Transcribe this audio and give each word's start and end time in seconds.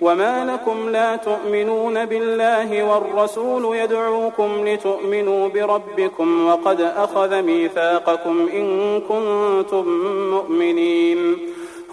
وما 0.00 0.44
لكم 0.44 0.88
لا 0.88 1.16
تؤمنون 1.16 2.04
بالله 2.04 2.82
والرسول 2.82 3.76
يدعوكم 3.76 4.68
لتؤمنوا 4.68 5.48
بربكم 5.48 6.46
وقد 6.46 6.80
اخذ 6.80 7.42
ميثاقكم 7.42 8.48
ان 8.54 9.00
كنتم 9.00 9.84
مؤمنين 10.30 11.38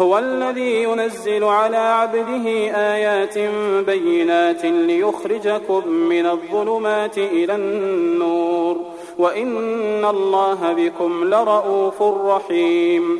هو 0.01 0.19
الذي 0.19 0.83
ينزل 0.83 1.43
على 1.43 1.77
عبده 1.77 2.47
ايات 2.75 3.37
بينات 3.85 4.65
ليخرجكم 4.65 5.87
من 5.87 6.25
الظلمات 6.25 7.17
إلى 7.17 7.55
النور 7.55 8.77
وان 9.17 10.05
الله 10.05 10.73
بكم 10.73 11.23
لرءوف 11.23 12.01
رحيم 12.01 13.19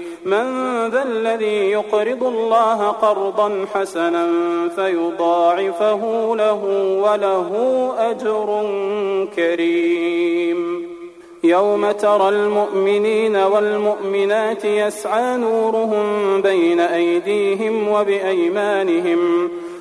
من 0.25 0.45
ذا 0.87 1.03
الذي 1.03 1.71
يقرض 1.71 2.23
الله 2.23 2.87
قرضا 2.87 3.65
حسنا 3.73 4.27
فيضاعفه 4.75 6.31
له 6.35 6.63
وله 7.03 7.49
أجر 7.97 8.69
كريم. 9.35 10.91
يوم 11.43 11.91
ترى 11.91 12.29
المؤمنين 12.29 13.35
والمؤمنات 13.35 14.65
يسعى 14.65 15.37
نورهم 15.37 16.41
بين 16.41 16.79
أيديهم 16.79 17.87
وبأيمانهم 17.87 19.49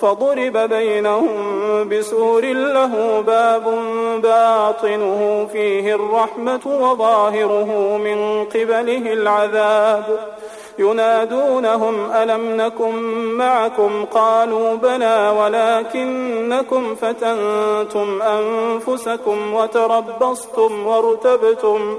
فضرب 0.00 0.56
بينهم 0.56 1.28
بسور 1.88 2.44
له 2.44 3.20
باب 3.26 3.64
باطنه 4.22 5.48
فيه 5.52 5.94
الرحمة 5.94 6.60
وظاهره 6.66 7.98
من 8.04 8.44
قبله 8.44 9.12
العذاب. 9.12 10.36
ينادونهم 10.78 12.10
ألم 12.12 12.56
نكن 12.56 12.94
معكم؟ 13.36 14.04
قالوا 14.04 14.74
بلى 14.74 15.34
ولكنكم 15.38 16.94
فتنتم 16.94 18.22
أنفسكم 18.22 19.54
وتربصتم 19.54 20.86
وارتبتم. 20.86 21.98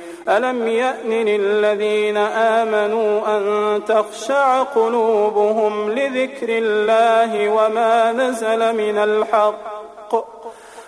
ألم 0.29 0.67
يأن 0.67 1.09
للذين 1.09 2.17
آمنوا 2.17 3.37
أن 3.37 3.81
تخشع 3.85 4.63
قلوبهم 4.63 5.91
لذكر 5.91 6.47
الله 6.49 7.49
وما 7.49 8.11
نزل 8.11 8.75
من 8.75 8.97
الحق؟ 8.97 9.71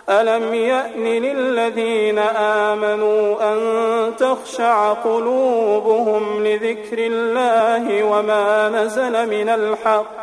ألم 0.09 0.53
يأن 0.53 1.03
للذين 1.03 2.19
آمنوا 2.69 3.53
أن 3.53 3.59
تخشع 4.17 4.93
قلوبهم 4.93 6.43
لذكر 6.43 6.97
الله 6.97 8.03
وما 8.03 8.69
نزل 8.69 9.29
من 9.29 9.49
الحق؟ 9.49 10.22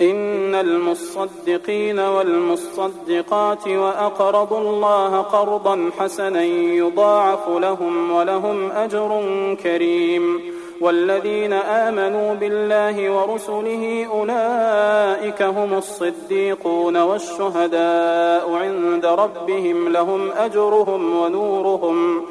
إن 0.00 0.54
المصدقين 0.54 1.98
والمصدقات 1.98 3.68
وأقرضوا 3.68 4.58
الله 4.58 5.20
قرضا 5.20 5.90
حسنا 5.98 6.42
يضاعف 6.44 7.48
لهم 7.48 8.10
ولهم 8.10 8.70
أجر 8.70 9.24
كريم 9.62 10.40
والذين 10.80 11.52
آمنوا 11.52 12.34
بالله 12.34 13.10
ورسله 13.10 14.06
أولئك 14.12 15.42
هم 15.42 15.74
الصديقون 15.74 16.96
والشهداء 16.96 18.52
عند 18.52 19.06
ربهم 19.06 19.88
لهم 19.88 20.30
أجرهم 20.30 21.16
ونورهم 21.16 22.26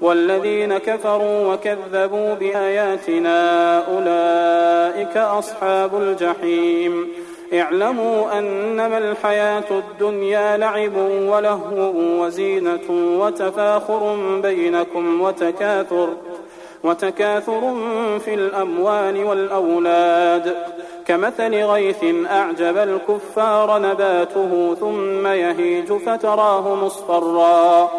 والذين 0.00 0.78
كفروا 0.78 1.54
وكذبوا 1.54 2.34
بآياتنا 2.34 3.38
أولئك 3.78 5.16
أصحاب 5.16 6.02
الجحيم. 6.02 7.08
اعلموا 7.54 8.38
أنما 8.38 8.98
الحياة 8.98 9.64
الدنيا 9.70 10.56
لعب 10.56 10.96
ولهو 11.28 11.92
وزينة 12.22 12.90
وتفاخر 12.90 14.16
بينكم 14.42 15.20
وتكاثر 15.20 16.08
وتكاثر 16.84 17.74
في 18.24 18.34
الأموال 18.34 19.24
والأولاد. 19.24 20.56
كمثل 21.06 21.54
غيث 21.54 22.04
أعجب 22.30 22.76
الكفار 22.78 23.78
نباته 23.78 24.76
ثم 24.80 25.26
يهيج 25.26 25.92
فتراه 25.92 26.74
مصفرا. 26.74 27.90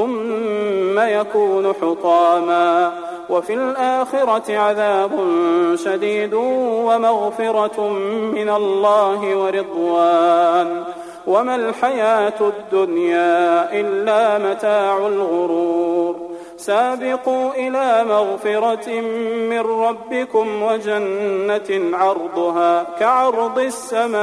ثم 0.00 1.00
يكون 1.00 1.72
حطاما. 1.82 2.92
وفي 3.30 3.54
الآخرة 3.54 4.56
عذاب 4.56 5.10
شديد 5.74 6.34
ومغفرة 6.34 7.88
من 8.34 8.50
الله 8.50 9.36
ورضوان. 9.36 10.84
وما 11.26 11.54
الحياة 11.54 12.40
الدنيا 12.40 13.72
إلا 13.80 14.38
متاع 14.38 14.98
الغرور. 14.98 16.16
سابقوا 16.56 17.50
إلى 17.54 18.04
مغفرة 18.04 19.00
من 19.50 19.60
ربكم 19.60 20.62
وجنة 20.62 21.96
عرضها 21.96 22.86
كعرض 23.00 23.58
السماء 23.58 24.20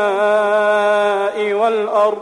والأرض. 1.54 2.22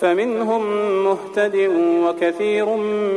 فمنهم 0.00 0.62
مهتد 1.04 1.70
وكثير 2.04 2.66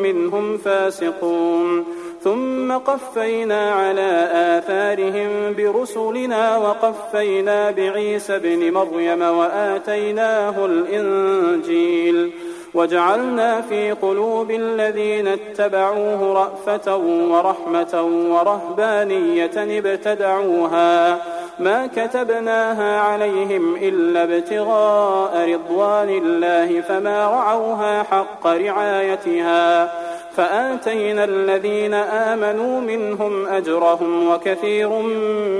منهم 0.04 0.58
فاسقون. 0.58 1.86
ثم 2.24 2.72
قفينا 2.72 3.72
على 3.72 4.30
آثارهم 4.34 5.54
برسلنا 5.58 6.58
وقفينا 6.58 7.72
بعيسى 7.72 8.36
ابن 8.36 8.74
مريم 8.74 9.22
وآتيناه 9.22 10.66
الإنجيل. 10.66 12.32
وجعلنا 12.74 13.62
في 13.62 13.92
قلوب 13.92 14.52
الذين 14.52 15.28
اتبعوه 15.28 16.34
رأفة 16.34 16.98
ورحمة 17.32 18.04
ورهبانية 18.30 19.52
ابتدعوها. 19.56 21.22
ما 21.60 21.88
كتبناها 21.88 23.00
عليهم 23.00 23.76
إلا 23.76 24.24
ابتغاء 24.24 25.50
رضوان 25.54 26.10
الله 26.10 26.82
فما 26.82 27.28
رعوها 27.28 28.04
حق 28.04 28.48
رعايتها 28.48 29.94
فآتينا 30.36 31.24
الذين 31.24 31.94
آمنوا 31.94 32.82
منهم 32.82 33.48
أجرهم 33.48 34.28
وكثير 34.30 34.90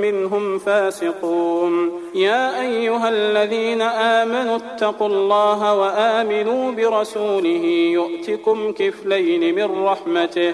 منهم 0.02 0.60
فاسقون 0.60 1.92
يا 2.16 2.62
أيها 2.62 3.10
الذين 3.10 3.82
آمنوا 3.82 4.56
اتقوا 4.56 5.08
الله 5.08 5.76
وآمنوا 5.76 6.72
برسوله 6.72 7.66
يؤتكم 7.94 8.72
كفلين 8.72 9.56
من 9.56 9.86
رحمته 9.86 10.54